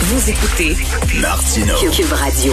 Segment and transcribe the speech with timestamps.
[0.00, 0.76] Vous écoutez
[1.20, 1.74] Martino.
[1.90, 2.52] Cube Radio.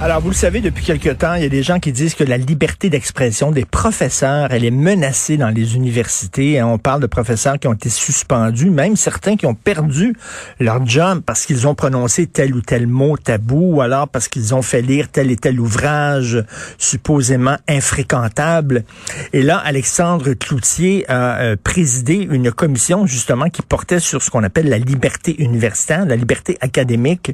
[0.00, 2.24] Alors, vous le savez, depuis quelque temps, il y a des gens qui disent que
[2.24, 6.60] la liberté d'expression des professeurs, elle est menacée dans les universités.
[6.62, 10.14] On parle de professeurs qui ont été suspendus, même certains qui ont perdu
[10.58, 14.54] leur job parce qu'ils ont prononcé tel ou tel mot tabou, ou alors parce qu'ils
[14.54, 16.44] ont fait lire tel et tel ouvrage
[16.78, 18.84] supposément infréquentable.
[19.32, 24.42] Et là, Alexandre Cloutier a euh, présidé une commission justement qui portait sur ce qu'on
[24.42, 27.32] appelle la liberté universitaire, la liberté académique.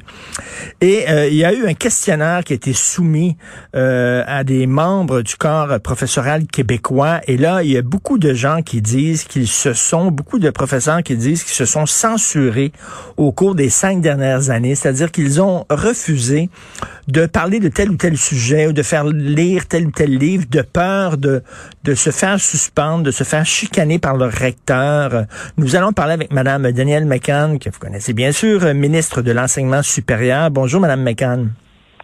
[0.81, 3.37] Et euh, il y a eu un questionnaire qui a été soumis
[3.75, 7.21] euh, à des membres du corps professoral québécois.
[7.27, 10.49] Et là, il y a beaucoup de gens qui disent qu'ils se sont, beaucoup de
[10.49, 12.71] professeurs qui disent qu'ils se sont censurés
[13.17, 14.75] au cours des cinq dernières années.
[14.75, 16.49] C'est-à-dire qu'ils ont refusé
[17.07, 20.45] de parler de tel ou tel sujet ou de faire lire tel ou tel livre
[20.49, 21.43] de peur de,
[21.83, 25.25] de se faire suspendre, de se faire chicaner par leur recteur.
[25.57, 29.83] Nous allons parler avec Madame Danielle McCann, que vous connaissez bien sûr, ministre de l'Enseignement
[29.83, 30.49] supérieur.
[30.51, 31.51] Bonjour, Madame McCann.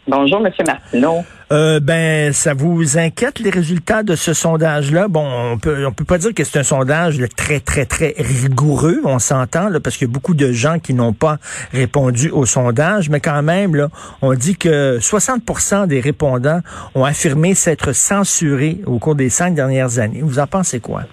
[0.10, 1.24] Bonjour, Monsieur Martineau.
[1.52, 5.08] Euh, ben, ça vous inquiète les résultats de ce sondage-là?
[5.08, 9.02] Bon, on peut on peut pas dire que c'est un sondage très très très rigoureux,
[9.04, 11.38] on s'entend là, parce qu'il y a beaucoup de gens qui n'ont pas
[11.72, 13.90] répondu au sondage, mais quand même là,
[14.22, 16.62] on dit que 60% des répondants
[16.96, 20.22] ont affirmé s'être censurés au cours des cinq dernières années.
[20.24, 21.04] Vous en pensez quoi?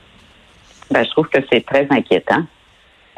[0.91, 2.45] Ben, je trouve que c'est très inquiétant.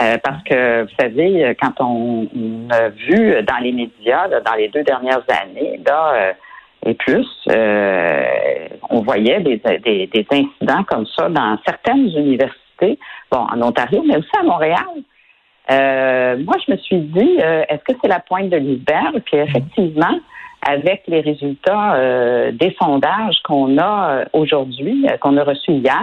[0.00, 2.28] Euh, parce que, vous savez, quand on,
[2.70, 6.32] a vu dans les médias, dans les deux dernières années, là, euh,
[6.86, 12.98] et plus, euh, on voyait des, des, incidents comme ça dans certaines universités,
[13.32, 14.86] bon, en Ontario, mais aussi à Montréal.
[16.44, 17.38] moi, je me suis dit,
[17.68, 19.20] est-ce que c'est la pointe de l'iceberg?
[19.24, 20.20] Puis effectivement,
[20.64, 26.00] avec les résultats des sondages qu'on a aujourd'hui, qu'on a reçus hier,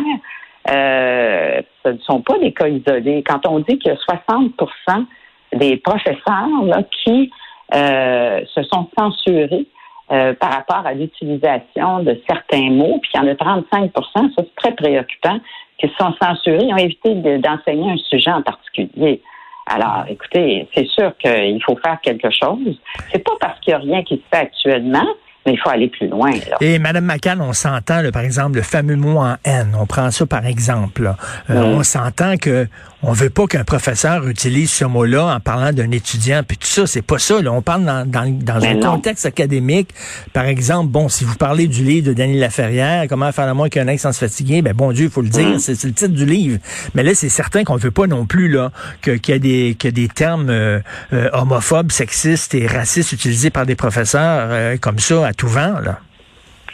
[0.70, 3.24] euh, ce ne sont pas des cas isolés.
[3.24, 5.06] Quand on dit qu'il y a 60%
[5.54, 7.32] des professeurs là, qui
[7.74, 9.68] euh, se sont censurés
[10.12, 14.30] euh, par rapport à l'utilisation de certains mots, puis il y en a 35% ça
[14.38, 15.40] c'est très préoccupant,
[15.78, 19.22] qui se sont censurés, ils ont évité d'enseigner un sujet en particulier.
[19.68, 22.80] Alors, écoutez, c'est sûr qu'il faut faire quelque chose.
[23.12, 25.08] C'est pas parce qu'il n'y a rien qui se fait actuellement,
[25.46, 26.32] mais il faut aller plus loin.
[26.32, 26.58] Là.
[26.62, 29.76] Et Mme McCann, on s'entend, par exemple, le fameux mot en N.
[29.80, 31.14] On prend ça par exemple.
[31.50, 32.68] Euh, on s'entend que
[33.08, 36.88] on veut pas qu'un professeur utilise ce mot-là en parlant d'un étudiant, puis tout ça,
[36.88, 37.40] c'est pas ça.
[37.40, 37.52] Là.
[37.52, 39.90] On parle dans, dans, dans un contexte académique.
[40.34, 43.70] Par exemple, bon, si vous parlez du livre de Daniel Laferrière, Comment faire la moins
[43.70, 45.60] qu'un ex sans se fatiguer, ben bon Dieu, il faut le dire, mm.
[45.60, 46.58] c'est le titre du livre.
[46.96, 49.88] Mais là, c'est certain qu'on veut pas non plus là qu'il y a des que
[49.88, 50.80] des termes euh,
[51.14, 56.00] euh, homophobes, sexistes et racistes utilisés par des professeurs comme ça tout vent, là.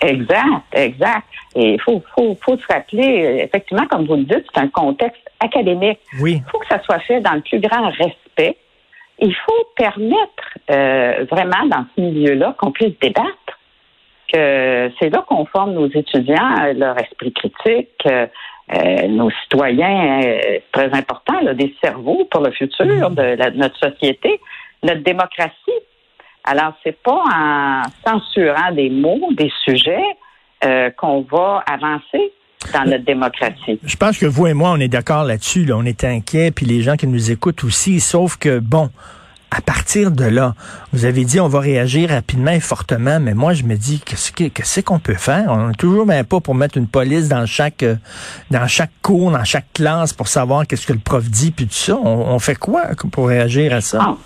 [0.01, 1.27] Exact, exact.
[1.55, 5.21] Et il faut, faut, faut se rappeler, effectivement, comme vous le dites, c'est un contexte
[5.39, 5.99] académique.
[6.19, 6.41] Oui.
[6.43, 8.57] Il faut que ça soit fait dans le plus grand respect.
[9.19, 13.29] Il faut permettre euh, vraiment dans ce milieu-là qu'on puisse débattre.
[14.33, 20.21] Que c'est là qu'on forme nos étudiants, euh, leur esprit critique, euh, nos citoyens,
[20.71, 23.13] très important, là, des cerveaux pour le futur mm.
[23.13, 24.39] de, de notre société,
[24.81, 25.81] notre démocratie.
[26.43, 30.03] Alors, c'est pas en censurant des mots, des sujets,
[30.63, 32.31] euh, qu'on va avancer
[32.73, 33.79] dans notre démocratie.
[33.83, 35.67] Je pense que vous et moi, on est d'accord là-dessus.
[35.73, 37.99] On est inquiets, puis les gens qui nous écoutent aussi.
[37.99, 38.89] Sauf que, bon,
[39.51, 40.55] à partir de là,
[40.93, 44.79] vous avez dit on va réagir rapidement et fortement, mais moi je me dis qu'est-ce
[44.81, 45.47] qu'on peut faire?
[45.49, 47.95] On n'est toujours même pas pour mettre une police dans chaque euh,
[48.49, 51.73] dans chaque cours, dans chaque classe pour savoir qu'est-ce que le prof dit puis tout
[51.73, 51.97] ça.
[51.97, 53.99] On, fait quoi pour réagir à ça?
[54.01, 54.17] Ah.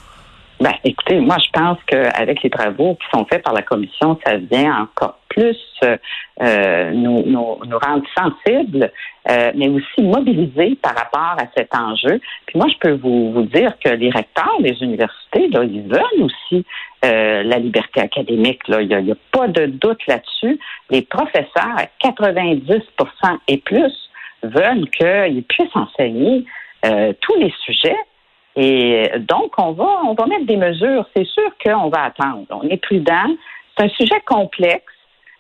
[0.59, 4.37] Ben, écoutez, moi, je pense qu'avec les travaux qui sont faits par la commission, ça
[4.37, 5.57] vient encore plus
[6.41, 8.89] euh, nous, nous, nous, rendre sensibles,
[9.29, 12.21] euh, mais aussi mobilisés par rapport à cet enjeu.
[12.45, 16.23] Puis moi, je peux vous, vous dire que les recteurs des universités, là, ils veulent
[16.23, 16.65] aussi
[17.03, 18.67] euh, la liberté académique.
[18.67, 18.81] Là.
[18.81, 20.57] Il n'y a, a, pas de doute là-dessus.
[20.89, 22.71] Les professeurs, à 90%
[23.49, 23.93] et plus,
[24.43, 26.45] veulent qu'ils puissent enseigner
[26.85, 27.97] euh, tous les sujets
[28.55, 31.05] et donc, on va, on va mettre des mesures.
[31.15, 32.45] C'est sûr qu'on va attendre.
[32.49, 33.35] On est prudent.
[33.77, 34.85] C'est un sujet complexe.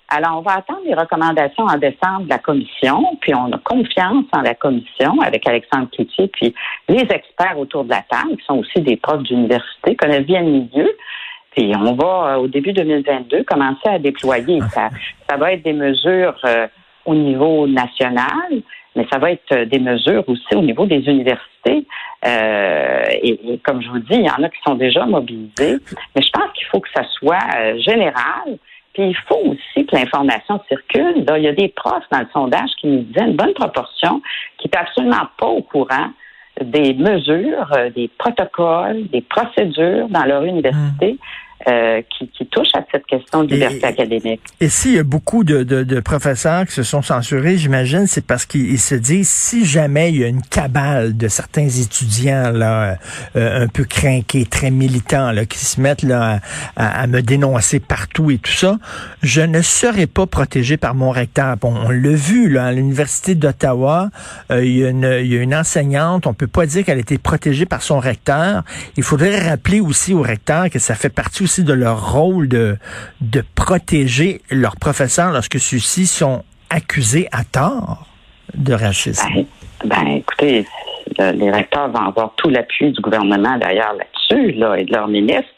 [0.07, 4.25] Alors, on va attendre les recommandations en décembre de la commission, puis on a confiance
[4.33, 6.53] en la commission avec Alexandre Cloutier, puis
[6.87, 10.51] les experts autour de la table, qui sont aussi des profs d'université, connaissent bien le
[10.51, 10.95] milieu.
[11.55, 14.59] Puis on va, euh, au début 2022, commencer à déployer.
[14.71, 14.89] Ça,
[15.27, 16.67] ça va être des mesures euh,
[17.05, 18.61] au niveau national,
[18.95, 21.85] mais ça va être euh, des mesures aussi au niveau des universités.
[22.25, 25.77] Euh, et, comme je vous dis, il y en a qui sont déjà mobilisés,
[26.15, 28.57] mais je pense qu'il faut que ça soit euh, général
[28.93, 31.23] Puis il faut aussi que l'information circule.
[31.37, 34.21] il y a des profs dans le sondage qui nous disaient une bonne proportion
[34.57, 36.09] qui n'est absolument pas au courant
[36.61, 41.13] des mesures, euh, des protocoles, des procédures dans leur université.
[41.13, 41.17] Mmh.
[41.67, 44.39] Euh, qui, qui, touche à cette question de liberté académique.
[44.61, 48.23] Et s'il y a beaucoup de, de, de, professeurs qui se sont censurés, j'imagine, c'est
[48.23, 52.99] parce qu'ils se disent si jamais il y a une cabale de certains étudiants là,
[53.35, 56.39] euh, un peu craqués, très militants, là, qui se mettent là
[56.75, 58.77] à, à, me dénoncer partout et tout ça,
[59.23, 61.57] je ne serai pas protégé par mon recteur.
[61.57, 64.11] Bon, on l'a vu là à l'université d'Ottawa,
[64.51, 66.97] euh, il, y a une, il y a une enseignante, on peut pas dire qu'elle
[66.97, 68.63] a été protégée par son recteur.
[68.97, 72.77] Il faudrait rappeler aussi au recteur que ça fait partie aussi de leur rôle de,
[73.21, 78.07] de protéger leurs professeurs lorsque ceux-ci sont accusés à tort
[78.53, 79.27] de racisme?
[79.33, 79.45] Ben,
[79.85, 80.65] ben écoutez,
[81.19, 85.49] les recteurs vont avoir tout l'appui du gouvernement d'ailleurs là-dessus, là, et de leur ministre.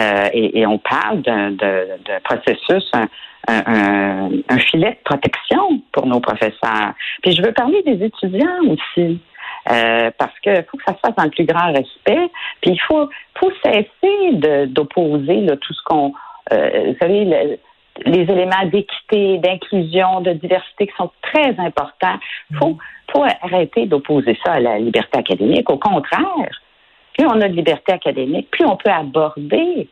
[0.00, 1.54] Euh, et, on parle d'un
[2.24, 3.08] processus, un,
[3.48, 6.94] un, filet de protection pour nos professeurs.
[7.22, 9.20] Puis je veux parler des étudiants aussi.
[9.70, 12.30] Euh, parce qu'il faut que ça se fasse dans le plus grand respect.
[12.60, 16.12] Puis il faut, faut cesser d'opposer tout ce qu'on,
[16.52, 17.58] euh, vous savez,
[18.04, 22.18] les éléments d'équité, d'inclusion, de diversité qui sont très importants.
[22.50, 22.78] Il faut,
[23.12, 25.70] faut arrêter d'opposer ça à la liberté académique.
[25.70, 26.60] Au contraire,
[27.16, 29.88] plus on a de liberté académique, plus on peut aborder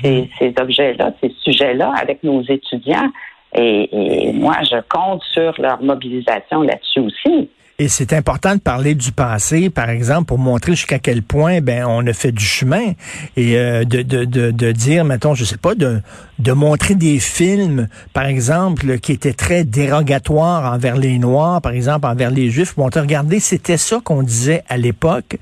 [0.00, 3.10] ces, ces objets-là, ces sujets-là avec nos étudiants.
[3.54, 7.48] Et, et moi, je compte sur leur mobilisation là-dessus aussi.
[7.80, 11.84] Et c'est important de parler du passé, par exemple, pour montrer jusqu'à quel point ben
[11.86, 12.94] on a fait du chemin
[13.36, 16.00] et euh, de, de, de, de, dire, mettons, je sais pas, de,
[16.40, 22.08] de montrer des films, par exemple, qui étaient très dérogatoires envers les Noirs, par exemple,
[22.08, 22.74] envers les Juifs.
[22.74, 25.38] Bon, te regarder, c'était ça qu'on disait à l'époque.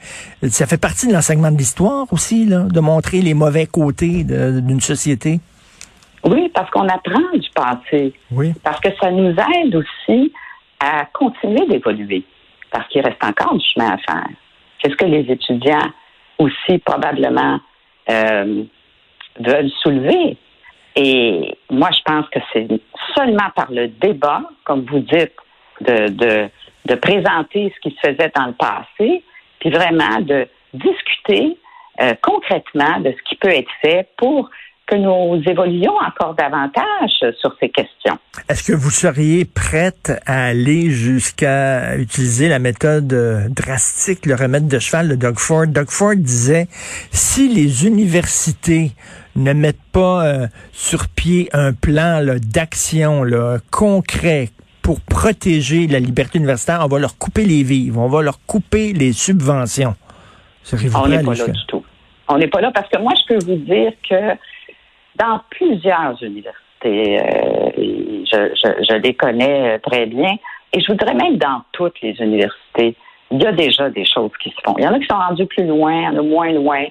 [0.50, 4.82] Ça fait partie de l'enseignement de l'histoire aussi, là, de montrer les mauvais côtés d'une
[4.82, 5.40] société.
[6.22, 8.12] Oui, parce qu'on apprend du passé.
[8.30, 8.52] Oui.
[8.62, 10.34] Parce que ça nous aide aussi
[10.80, 12.24] à continuer d'évoluer
[12.70, 14.28] parce qu'il reste encore du chemin à faire.
[14.82, 15.90] C'est ce que les étudiants
[16.38, 17.58] aussi probablement
[18.10, 18.64] euh,
[19.40, 20.36] veulent soulever.
[20.94, 22.68] Et moi, je pense que c'est
[23.14, 25.32] seulement par le débat, comme vous dites,
[25.80, 26.08] de,
[26.86, 29.22] de, présenter ce qui se faisait dans le passé,
[29.60, 31.58] puis vraiment de discuter
[32.00, 34.48] euh, concrètement de ce qui peut être fait pour
[34.86, 38.18] que nous évoluions encore davantage sur ces questions.
[38.48, 44.68] Est-ce que vous seriez prête à aller jusqu'à utiliser la méthode euh, drastique, le remède
[44.68, 45.66] de cheval de Doug Ford?
[45.66, 46.68] Doug Ford disait,
[47.10, 48.92] si les universités
[49.34, 53.24] ne mettent pas euh, sur pied un plan d'action
[53.70, 54.50] concret
[54.82, 58.92] pour protéger la liberté universitaire, on va leur couper les vivres, on va leur couper
[58.92, 59.96] les subventions.
[60.94, 61.84] On n'est pas là du tout.
[62.28, 64.36] On n'est pas là parce que moi, je peux vous dire que
[65.18, 67.20] dans plusieurs universités.
[67.20, 67.70] Euh,
[68.32, 70.36] je, les connais très bien.
[70.72, 72.96] Et je voudrais même dans toutes les universités,
[73.30, 74.74] il y a déjà des choses qui se font.
[74.78, 76.84] Il y en a qui sont rendues plus loin, il y en a moins loin.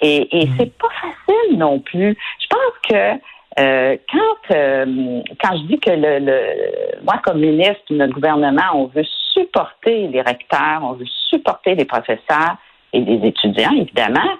[0.00, 0.50] Et, et mm.
[0.58, 2.16] c'est pas facile non plus.
[2.40, 3.20] Je pense que
[3.58, 8.86] euh, quand euh, quand je dis que le, le, moi comme ministre, notre gouvernement, on
[8.86, 12.56] veut supporter les recteurs, on veut supporter les professeurs
[12.92, 14.30] et les étudiants, évidemment,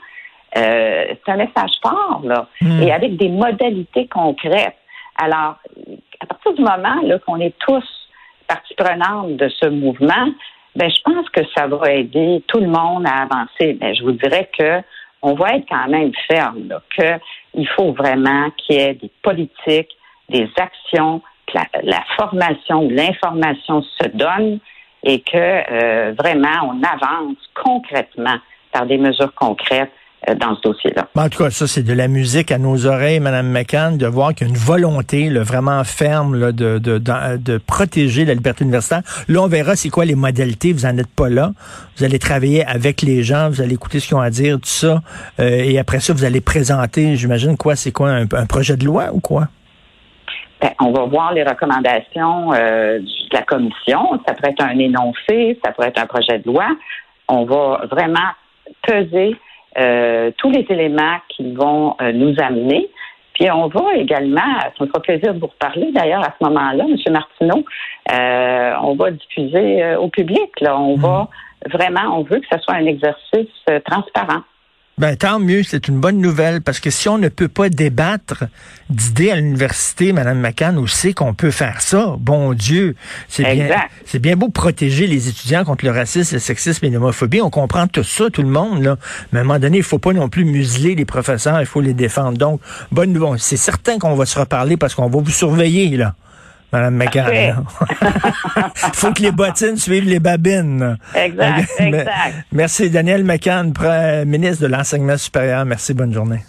[0.59, 2.83] euh, c'est un message fort, là, hmm.
[2.83, 4.77] et avec des modalités concrètes.
[5.21, 5.57] Alors,
[6.21, 7.85] à partir du moment là qu'on est tous
[8.47, 10.29] partie prenante de ce mouvement,
[10.75, 13.77] ben je pense que ça va aider tout le monde à avancer.
[13.81, 14.81] Mais je vous dirais que
[15.23, 17.19] on va être quand même ferme, là, que
[17.55, 19.91] il faut vraiment qu'il y ait des politiques,
[20.29, 24.61] des actions, que la, formation, l'information se donne
[25.03, 28.37] et que euh, vraiment on avance concrètement
[28.73, 29.93] par des mesures concrètes
[30.27, 31.07] dans ce dossier-là.
[31.15, 34.35] En tout cas, ça, c'est de la musique à nos oreilles, Mme McCann, de voir
[34.35, 39.03] qu'il y a une volonté vraiment ferme là, de, de, de, protéger la liberté universitaire.
[39.29, 40.73] Là, on verra c'est quoi les modalités.
[40.73, 41.53] Vous n'en êtes pas là.
[41.97, 44.67] Vous allez travailler avec les gens, vous allez écouter ce qu'ils ont à dire, tout
[44.67, 45.03] ça.
[45.41, 49.11] Euh, et après ça, vous allez présenter, j'imagine, quoi, c'est quoi, un, projet de loi
[49.13, 49.45] ou quoi?
[50.61, 54.21] Ben, on va voir les recommandations euh, de la commission.
[54.27, 56.67] Ça pourrait être un énoncé, ça pourrait être un projet de loi.
[57.29, 58.31] On va vraiment
[58.83, 59.37] peser
[59.77, 62.89] euh, tous les éléments qui vont euh, nous amener.
[63.35, 66.85] Puis on va également, ça me fera plaisir de vous reparler d'ailleurs à ce moment-là,
[66.85, 67.13] M.
[67.13, 67.65] Martineau,
[68.13, 70.51] euh, on va diffuser au public.
[70.61, 71.29] Là, on va
[71.67, 71.73] mhm.
[71.73, 74.43] vraiment, on veut que ce soit un exercice transparent.
[74.99, 78.45] Ben, tant mieux, c'est une bonne nouvelle, parce que si on ne peut pas débattre
[78.91, 82.17] d'idées à l'université, Madame McCann, où c'est qu'on peut faire ça?
[82.19, 82.97] Bon Dieu.
[83.29, 83.69] C'est bien,
[84.07, 87.41] c'est bien beau protéger les étudiants contre le racisme, le sexisme et l'homophobie.
[87.41, 88.97] On comprend tout ça, tout le monde, là.
[89.33, 91.81] Mais à un moment donné, il faut pas non plus museler les professeurs, il faut
[91.81, 92.37] les défendre.
[92.37, 93.39] Donc, bonne nouvelle.
[93.39, 96.17] C'est certain qu'on va se reparler parce qu'on va vous surveiller, là.
[96.73, 97.65] Madame McCann.
[98.03, 100.99] Il faut que les bottines suivent les babines.
[101.15, 102.35] Exact, exact.
[102.53, 103.73] Merci, Daniel McCann,
[104.27, 105.65] ministre de l'Enseignement supérieur.
[105.65, 106.41] Merci, bonne journée.